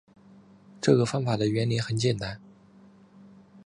[0.81, 2.41] 这个方法的原理很简单